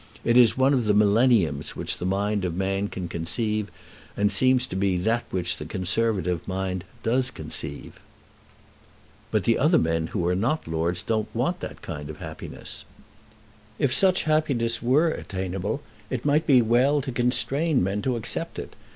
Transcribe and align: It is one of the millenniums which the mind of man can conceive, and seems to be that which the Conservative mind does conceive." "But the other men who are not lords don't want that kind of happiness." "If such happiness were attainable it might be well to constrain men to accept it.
It 0.25 0.35
is 0.35 0.57
one 0.57 0.73
of 0.73 0.85
the 0.85 0.95
millenniums 0.95 1.75
which 1.75 1.99
the 1.99 2.07
mind 2.07 2.43
of 2.43 2.55
man 2.55 2.87
can 2.87 3.07
conceive, 3.07 3.69
and 4.17 4.31
seems 4.31 4.65
to 4.65 4.75
be 4.75 4.97
that 4.97 5.25
which 5.29 5.57
the 5.57 5.65
Conservative 5.65 6.41
mind 6.47 6.85
does 7.03 7.29
conceive." 7.29 7.99
"But 9.29 9.43
the 9.43 9.59
other 9.59 9.77
men 9.77 10.07
who 10.07 10.25
are 10.25 10.33
not 10.35 10.67
lords 10.67 11.03
don't 11.03 11.27
want 11.35 11.59
that 11.59 11.83
kind 11.83 12.09
of 12.09 12.17
happiness." 12.17 12.83
"If 13.77 13.93
such 13.93 14.23
happiness 14.23 14.81
were 14.81 15.09
attainable 15.09 15.83
it 16.09 16.25
might 16.25 16.47
be 16.47 16.63
well 16.63 17.01
to 17.01 17.11
constrain 17.11 17.83
men 17.83 18.01
to 18.01 18.15
accept 18.15 18.57
it. 18.57 18.73